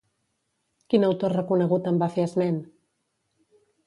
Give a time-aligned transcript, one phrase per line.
[0.93, 2.57] Quin autor reconegut en va fer esment?